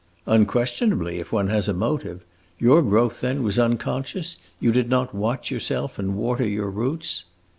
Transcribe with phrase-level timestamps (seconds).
[0.25, 2.25] "Unquestionably, if one has a motive.
[2.57, 4.37] Your growth, then, was unconscious?
[4.59, 7.25] You did not watch yourself and water your roots?"